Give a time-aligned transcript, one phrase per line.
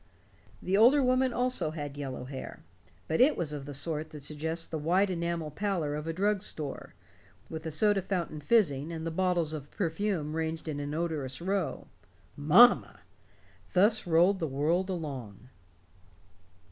[0.63, 2.63] The older woman also had yellow hair,
[3.07, 6.95] but it was the sort that suggests the white enamel pallor of a drug store,
[7.51, 11.85] with the soda fountain fizzing and the bottles of perfume ranged in an odorous row.
[12.35, 13.01] Mamma!
[13.73, 15.49] Thus rolled the world along.